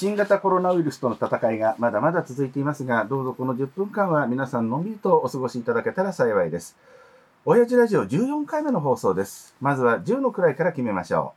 [0.00, 6.76] 新型コロナウイルスとの戦いがまだまだ続いていますが、どうぞこの10分間は皆さんのんびりとお過ごしいただけたら幸いです。
[7.44, 9.56] 親父ラジオ14回目の放送です。
[9.60, 11.34] まずは10の位から決めましょ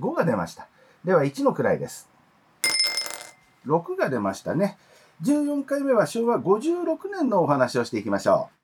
[0.00, 0.02] う。
[0.02, 0.66] 5が出ました。
[1.04, 2.08] では1の位です。
[3.66, 4.76] 6が出ましたね。
[5.22, 8.59] 14回目は昭和56年のお話をしていきましょう。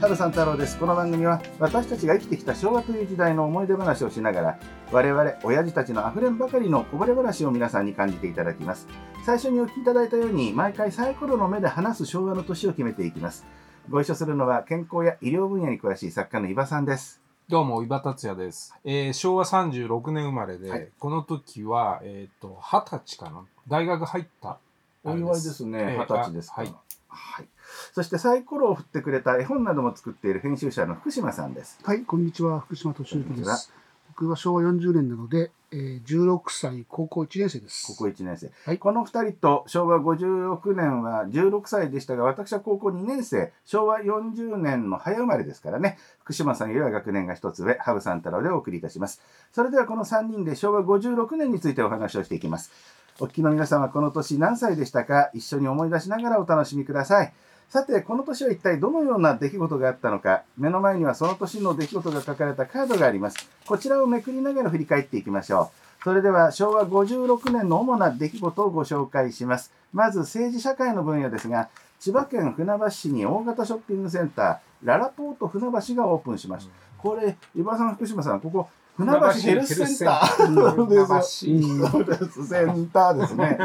[0.00, 0.78] 春さん太郎です。
[0.78, 4.58] この番組は私たちが生きてきた昭和という時代の思い出話をしながら
[4.92, 8.86] 我々親父たちのあふれんばかりのこぼれ話を皆さんに感じていただきます。
[9.24, 13.46] 最初にお聞きいただいたように毎回サイコロの目で話す昭和の年を決めていきます。
[13.88, 17.20] ご一緒するのは健康や医療分野に詳しい作家の伊庭さんです。
[17.48, 18.74] どうも、伊庭達也です。
[18.84, 23.44] えー昭和36年生まれで、はいこの時は、えっ、と、二十歳かな？
[23.68, 24.58] 大学入った。
[25.04, 25.78] お祝いですね。
[25.78, 26.62] えー二十歳ですか？
[26.62, 26.68] ら。
[26.68, 26.74] はい。
[27.08, 27.46] はい。
[27.92, 31.78] そしてサイコロを振ってくれた絵本なども作っている編集者の福島さんです。
[31.82, 32.60] はい、こんにちは。
[32.60, 33.72] 福島敏之です。
[34.08, 37.86] 僕は昭和40年なので、えー、16歳、高校1年生です。
[37.88, 38.50] 高校1年生。
[38.64, 49.20] はいこの2人と昭和56年は16歳でしたが、私は高校2年生、昭和40年の早生まれですからね、福島さんよりは学年が一つ上、羽生さん太郎でお送りいたします。
[49.52, 52.70] それではこの3人で昭和56年についてお話をしていきます。
[53.18, 55.30] お聞きの皆様、この年何歳でしたか？
[55.34, 57.34] 一緒に思い出しながらお楽しみください。
[57.68, 63.50] さて、この年は一体どのような出来事があったのか、目の前にはその年の出来事が書かれたカードがあります。
[63.66, 66.04] こちらをめくりながら振り返っていきましょう。
[66.04, 69.72] それでは昭和56年の主な出来事をご紹介します。
[69.92, 76.85] まず政治社会の分野ですが、千葉県船橋市に大型ショッピングセンター、ララポート船橋がオープンしました。
[76.98, 83.58] これ、伊庭さん、福島さん、ここ、船橋ヘルスセンターですセンターですね。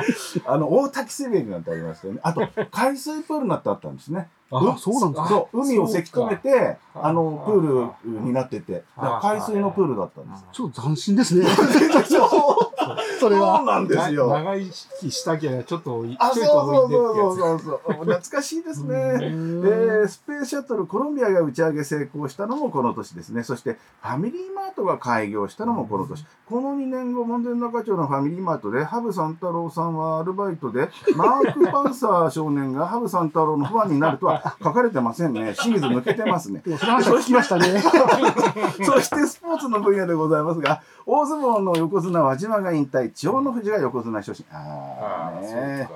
[0.46, 2.20] あの、大滝セベリなんてありましたよね。
[2.22, 4.28] あと、海水プールなんてあったんですね。
[4.54, 8.84] あそうなんですか海をせき止めて、かあの、プールになってて、
[9.22, 10.46] 海水のプールだったんです。
[10.52, 11.46] ちょっと斬新ですね。
[12.97, 13.61] そうそうそれは。
[13.64, 14.28] なんですよ。
[14.28, 18.06] 長生きしたきゃちょっと、あ、そうそう置いてってやつそうそうそう。
[18.06, 18.96] 懐かしいですね。
[18.96, 23.44] ええースペースシャトルコロンビアが打ち上げ成功したのもこの年ですね。
[23.44, 26.25] そしてファミリーマートが開業したのもこの年。
[26.51, 35.53] この2年後、門前仲町のファミリーマートで、ハブ三太郎さんはアルバイトで、マーク・パンサー少年がハブ三太郎のファンになるとは書かれてませんね。
[35.57, 36.62] 清水抜けてますね。
[36.68, 37.81] 聞きましたね。
[38.84, 44.46] そしてスポーツの分野でございますが、大相撲の横綱輪島が引退、千代の富士が横綱昇進。
[44.52, 45.90] ああね。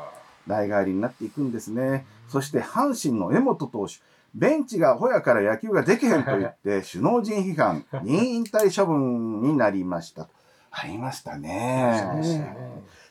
[0.48, 2.06] 代替わりになっていくんですね。
[2.30, 3.96] そして阪神の江本投手。
[4.34, 10.28] ベンチがアホやから野球ができへんと言って、 首脳陣批判、任意引退処分になりました。
[10.72, 12.04] ありましたね。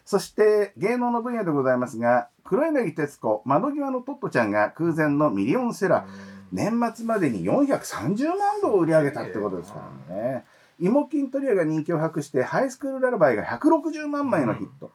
[0.05, 6.35] そして芸能の分野でございますが、黒柳徹子、窓際のトットちゃんが空前のミリオンセラー。
[6.53, 10.45] 年末までに430万部を売り上げたってことですからね。
[10.81, 14.91] イモ欽トリオが人気を博して、ハイスクールララバイが160万枚のヒット。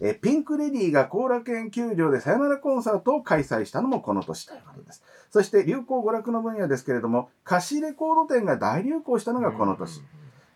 [0.00, 5.02] えーピンク・レディーが後楽園球場でさよならコンサートを開催したのもこの年ということです。
[5.30, 10.02] そして流行娯楽の分野ですけれども、貸しレコード店が大流行したのがこの年。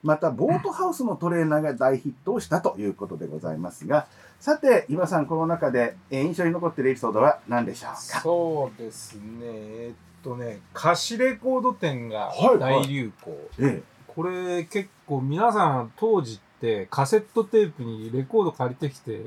[0.03, 4.07] また、ボートハウスのトレーナーが大ヒットをしたということでございますが、
[4.39, 8.21] さて、岩さん、この中で、えー印象に残っているエピソードは何でしょうか？
[8.21, 9.21] そうですね。
[9.43, 13.33] えっとね、貸しレコード店がはいはい大流行。
[13.61, 13.83] え
[14.17, 19.27] これ結構皆さん当時ってカセットテープにレコード借りてきて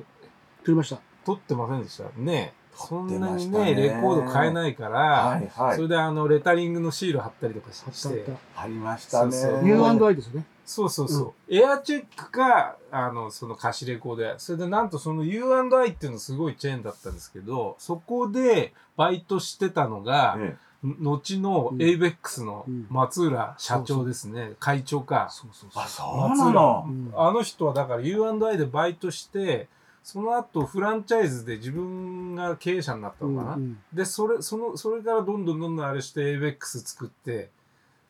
[0.65, 0.99] 撮りました。
[1.25, 2.05] 撮ってませんでした？
[2.17, 2.53] ね。
[2.75, 9.31] そんなにねね、レコード買えないから、はいはいそれであの、レタリングのシール貼ったりとかして、ありましたね。
[9.33, 9.67] そうそうた。
[9.67, 10.45] U&I ですよね。
[10.65, 11.53] そうそうそう。
[11.53, 14.35] エアチェックか、あの、その貸しレコードや。
[14.37, 24.53] それでなんとその U&I っていうのすごいチェーンだったんですけど、そこでバイトしてたのが、え後のうん ABEX のうん松浦社長ですね。
[24.59, 25.27] 会長か。
[25.31, 26.85] そうそうえあ、そそうなの？
[26.87, 26.91] う。
[26.91, 29.67] うんあの人はだから U&I でバイトして、
[30.03, 33.55] その後フランチャイズで自分が経営者になったのかな？
[33.55, 37.49] うんうんで、それ、その、それからどんどんどんどんあれして ABEX 作って、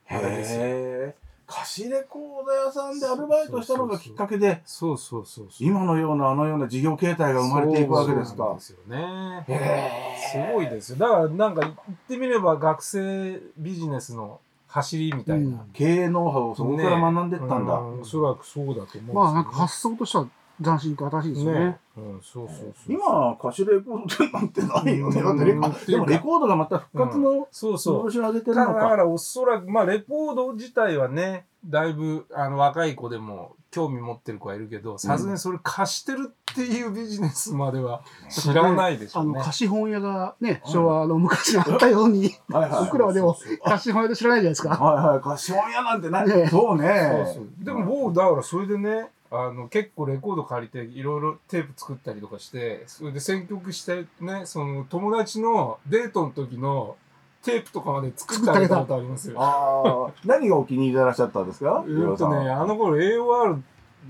[0.08, 1.16] あれですよへえ。
[1.49, 5.47] 貸しレコード屋さんでアルバイトしたのがきっかけで、そうそうそう。
[5.59, 8.61] 今のようなあのような事業形態が生まれていくわけですかそうなんで。
[8.61, 10.17] すよね。
[10.31, 10.97] すごいですよ。
[10.99, 11.73] だからなんか言っ
[12.07, 15.47] てみれば学生ビジネスの走りみたいな。
[15.47, 17.73] うん経営ノウハウをそこから学んでったんだ。
[17.73, 19.13] うおそらくそうだと思うね。
[19.13, 20.28] まあなんか発想としては
[20.61, 21.59] 斬新と新しいですよね。
[21.59, 21.78] ね。
[21.97, 22.73] うん、そうそうそう。
[22.88, 25.22] 今、貸しレコード店なんてないよね。
[25.22, 28.11] だってレコうんでもレコードがまた復活のそうそう。
[28.11, 28.79] 調子を上げてるだのか。
[28.79, 39.41] からおそらく、まあレコード自体はね、だいぶあの若い子でも興味持ってる子はいるけどさすがにそれ貸してるっていうビジネスまでは知らないでしょあの、うね。
[39.44, 44.70] 貸本屋がね、うん昭和の昔にあったように、はいはい 僕らはでもそうそう貸本屋で知らないじゃないですか。
[44.70, 45.22] はいはい。
[45.22, 47.23] 貸本屋なんてな、ねそうね。
[47.26, 56.96] そうそうでも僕だからそれでねあの結構レコード借りていろいろテープ作ったりとかしてそれで選曲してねその友達のデートの時の
[57.43, 59.35] テープとかまで作ってあげたことありますよ。
[59.41, 61.84] ああ、何がお気に入りでいらっしゃったんですか？
[61.87, 63.61] えーっとね、あの頃 AOR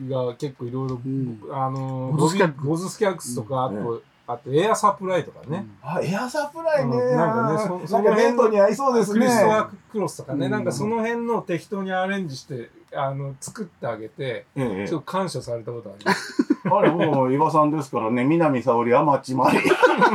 [0.09, 1.39] が結構いろいろん。
[1.51, 2.65] あのボズスキャック。
[2.65, 3.83] ボズスキャックスとか、あうん。
[3.83, 6.97] と、あとエアサプライとかね、あ、エアサプライね。
[6.97, 9.19] うんなんかねそのかデートに合いそうですね。
[9.19, 10.51] クリストワーククロスとかね、うん。
[10.51, 16.43] なんかその辺の適当にアレンジしてあの作ってあげて、ええちょっと感謝されたことあります。
[16.71, 19.57] あれ、もう、伊庭さんですからね、南沙織、天地真理、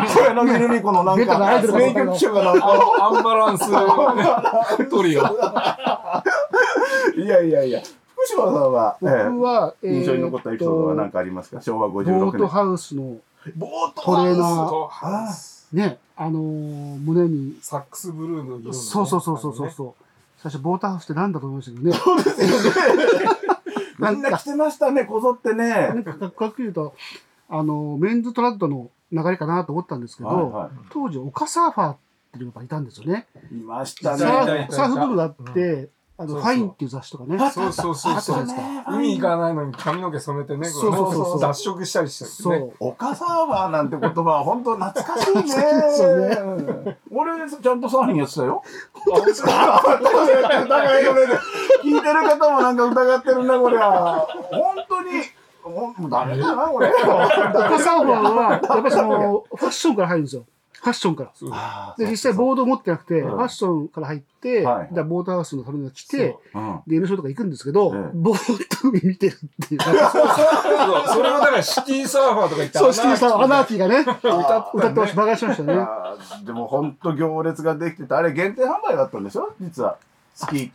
[0.08, 2.66] 小柳ルミ子のなんか、名曲者がなんか、
[3.00, 3.64] あアンバランス
[4.90, 5.22] トリオ。
[7.16, 11.60] いやいやいや、福島さんは、え僕は、え印象に残ったエピソードは何かありますか？
[11.62, 12.20] 昭和56年。
[12.20, 13.16] ボートハウスの、
[13.56, 14.88] ボートトレーナー。
[15.02, 15.28] あ
[15.72, 20.03] ね、あのー胸に、サックスブルーの色のねそうそうそうそうそうそう、
[20.44, 21.96] 最初ボートハウスって何だと思いましたけどね。
[21.96, 23.30] そうですよね。
[23.98, 25.68] みんな来てましたね、こぞってね。
[25.70, 26.94] なんかかっこよく言うと、
[27.48, 31.96] あの、メンズトラッドの流れかなと思ったんですけど、はいは当時、オカサーファーっ
[32.34, 33.26] ていうのがいたんですよね。
[33.50, 33.56] い。
[33.56, 34.68] いましたね。
[34.70, 37.38] サーフブームがあって、あの、そうそうファインっていう雑誌とかね。
[37.50, 38.84] そうそうそうそうないですか。
[38.88, 42.30] 海行かないのに髪の毛染めてね、そうそうそうそう脱色したりしてね。
[42.30, 42.72] そう。
[42.78, 46.96] オカサーファーなんて言葉は本当懐かしいね。
[47.10, 48.62] 俺、ちゃんとサーフィンやってたよ。
[48.64, 49.82] あ本当ですか
[50.64, 51.38] 疑いの目で
[51.82, 54.26] 聞いてる方もなんか疑ってるな、こりゃ。
[54.52, 55.10] 本当に。
[55.64, 56.92] もうダメだな、これ。
[56.92, 60.44] オカサーファーは、やっぱりその、ファッションから入るんですよ。
[60.84, 61.94] ファッションから。
[61.96, 63.30] で、実際ボードを持ってなくて、うん。
[63.30, 66.58] ファッションから入って、はいじゃあボートハウスのために来て、う。
[66.58, 66.80] ん。
[66.86, 68.10] で、N ショーとか行くんですけど、ええ。
[68.12, 69.80] ボート海見てるっていう。
[69.80, 69.94] そう。
[69.94, 75.74] それはだからシティサーファーとか言ってそう、シティさん、アナーキーがね、歌ってました、バカしましたね。
[76.44, 79.54] でも本当行列ができてて、あれ限定販売だったんでしょ？
[79.60, 79.96] 実は。
[80.34, 80.70] 月。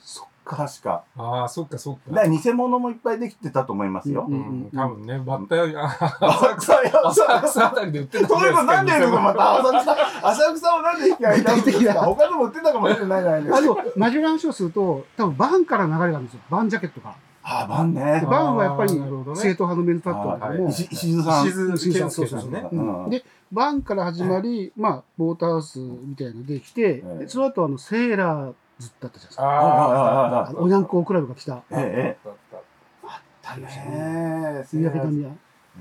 [0.56, 1.04] 確か。
[1.18, 2.02] ああ、そっかそっか。
[2.10, 4.32] だから偽物もいっぱいできてたと思いますよう。
[4.32, 5.86] うん、多分ね、バッタより、あ
[6.20, 13.58] 浅草や浅草あたりで売ってたそういうことなんで言うのまた浅草、浅草をなんで引き合いたんです具体的なか他でも売ってたかもしれないじゃないですか。
[13.58, 16.40] あでも、マジュランショーすると、多分バンから流れがあるんですよ。
[16.50, 17.16] バンジャケットが。
[17.44, 18.26] あ、バンでね。
[18.30, 21.48] バンはやっぱり正統派のメンズタットだけども、はい石石津さん。
[21.48, 22.68] 石津さんね。
[22.72, 22.76] う
[23.08, 29.44] んで、バンから始まり、まあ、ボートハウスみたいなのできて、その後、あの、セーラーズだったじゃないですか。
[29.44, 31.64] ああのおにゃんこクラブが来た。
[31.72, 32.34] ええ、えあっ
[33.44, 33.62] たあっえ。
[33.64, 35.30] だね夕焼けの宮。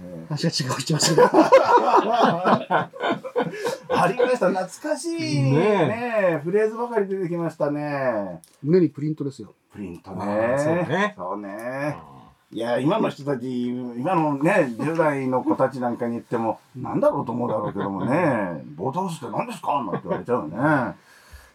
[0.01, 1.43] え話が違う言ってましたけど。
[2.61, 2.99] え
[3.91, 4.49] ありました。
[4.51, 5.51] 懐かしいね
[5.89, 8.41] ねフレーズばかり出てきましたね。
[8.63, 9.55] 胸にプリントですよ。
[9.73, 10.27] プリントね。
[10.27, 11.97] ねそうたね。
[12.51, 19.83] いや、今の人たち、今のね、10代の子たちなんかに言っても、なんだろうと思うだろうけどもね、ボートハウスって何ですか？
[19.85, 20.97] なんて言われちゃうよね。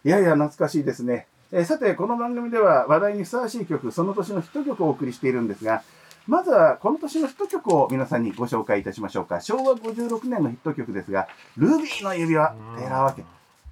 [0.04, 1.26] いやいや、懐かしいですね。
[1.56, 5.84] えさて、この番組では話題にふさわしい曲、その年のヒット曲をお送りしているんですが、
[6.26, 9.40] まずはこの年のヒット曲を皆さんにご紹介いたしましょうか。
[9.40, 13.22] 昭和56年のヒット曲ですが、ルビーの指輪、寺脇。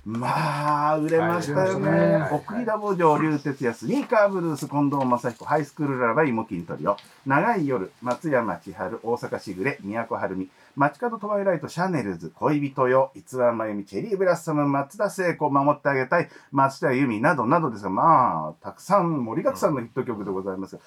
[0.05, 2.29] まあ、売れましたよねましたね。
[2.33, 20.81] 奥井田坊城、竜哲也、スニーカーブルース、近藤正彦、ハイスクールララバイ、モキントリオ、長い夜、松山千春、大阪しぐれ、都はるみ、街角トワイライト、シャネルズ、恋人よ、逸話真由美、チェリーブラッサム、松田聖子、守ってあげたい、松田由美などなどですが、まあ、たくさん、盛りだくさんのヒット曲でございます。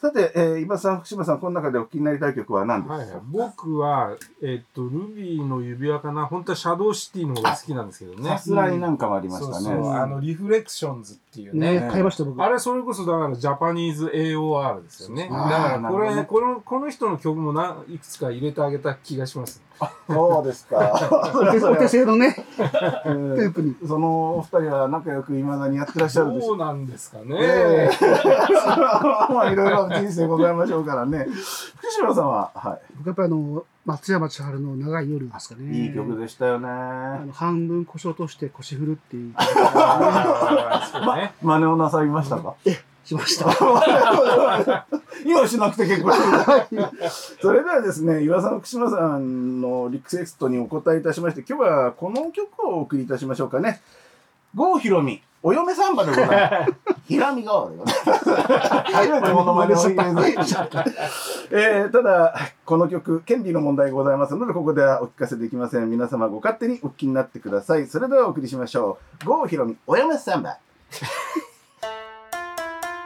[0.00, 6.26] さて、えー、今さん、福島さん、この中でお気になりたい曲は何ですか、はいはい、僕は、えっと、ルビーの指輪かな。
[6.26, 8.30] 本当はシャドウシティの方が好きなんですけどね。
[8.30, 9.64] さすらいなんかもありましたね。
[9.64, 11.80] そうそう、あの、リフレクションズっていうね。
[11.80, 12.42] ね、買いました僕。
[12.42, 15.28] あれ、それこそだから、ジャパニーズ AOR ですよね。
[15.30, 19.62] だから、これ、なるほどねこの、この人の曲もないくつか入れてあげた気がします。
[20.08, 21.08] そうですか。
[21.40, 22.34] お手 製のね、
[23.06, 23.76] うんテープに。
[23.86, 27.36] そのお二人は仲良く未だにやってらっしゃるでしょそうなんですかね。
[27.38, 27.98] ええ
[29.32, 31.28] まあいろいろ人生ございましょうからね。
[31.88, 35.76] 福島さんは、は僕やっぱりあの、松山千春の長い夜ですかね。
[35.76, 36.68] い、いい曲でしたよね。
[36.68, 41.32] あの半分腰落として腰振るっていう、あーそうね。
[41.42, 42.54] 真似をなさいましたか？
[43.04, 43.46] しました。
[45.24, 46.12] 今しなくて結構
[47.40, 53.80] それではですね、岩佐の福島さんのリクエストにお答えいたしまして、今日はこの曲をお送りいたしましょうかね。
[54.54, 56.72] 郷ひろみ、お嫁サンバでございます。
[57.08, 58.30] ひらみ郷でございます。
[58.92, 59.78] 初めてモノマネを
[61.50, 65.88] えーただ、この曲、権利の問題がございますので、ここではお聞かせできません。
[65.90, 67.86] 皆様ご勝手にお聞きになってください。
[67.86, 69.26] それではお送りしましょう。
[69.26, 70.58] 郷ひろみ、お嫁サンバ。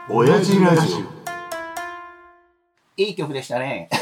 [0.08, 1.21] 親父ラジオ。
[3.02, 3.88] いい曲でしたね。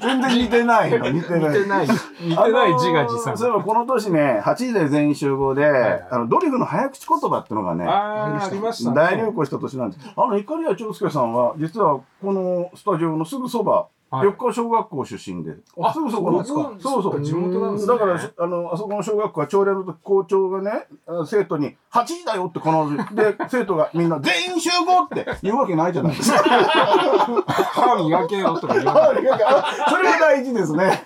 [0.00, 1.40] 全然似てないの、 似てない。
[1.40, 1.88] 似てない。
[2.20, 3.36] 似てない自画自賛。
[3.36, 8.96] そういえばこの年ね、8時で全員集合で、はいあのドリフの早口言葉ってのがね、ああ、ありましたね。
[8.96, 10.12] 大流行した年なんです。
[10.16, 17.22] あの、怒りや長介さんは、実はこのスタジオのすぐそば、はい緑川小学校出身で、あそこの、そうなんですかそうそう。
[17.22, 17.92] 地元なんですね。
[17.92, 26.38] だから、あの、あそこの小学校は朝礼の時校長がね、あ生徒に、8時だよって必ず、で、 生徒がみんな全員集合って言うわけないじゃないですか。
[26.38, 29.16] 歯磨けよとか言わない。
[29.88, 31.02] それが大事ですね。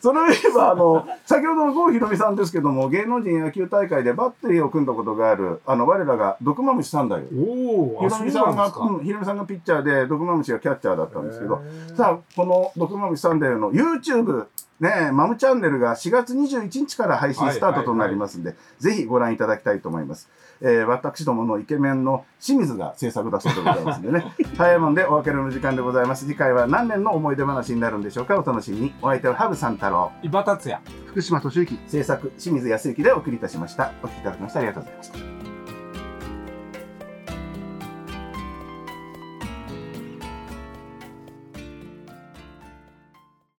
[0.00, 7.24] それを言えば、あの、先ほどの郷ひろみさんですけども、芸能人野球大会でバッテリーを組んだことがある、あの、我らが毒マムシさんだよ。
[7.36, 8.70] おお、ひろみさんが、
[9.02, 11.60] ひろみさんがピッチャーで、毒マムシがキャッチャーだったんですけど、
[11.96, 14.46] さあ、この毒マムシサンデーの YouTube、
[14.80, 20.28] ね、マムチャンネルが4月21日から配信スタートとなりますんで、ぜひご覧いただきたいと思います。
[20.60, 24.24] えー私どものイケメンの清水が制作だそうでございますんでね。
[24.56, 26.26] 早いもんでお別れの時間でございます。
[26.26, 28.94] 次回は何年の思い出話になるんでしょうかお楽しみに。
[29.02, 30.12] お相手はハブさん太郎。
[30.22, 30.80] 伊庭達也。
[31.06, 31.78] 福島敏之。
[31.86, 33.92] 制作清水康之でお送りいたしました。
[34.02, 35.08] お聞きいただきましてありがとうございまし
[35.42, 35.47] た。